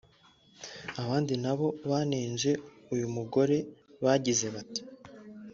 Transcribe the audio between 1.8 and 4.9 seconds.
banenze uyu mugore bagize bati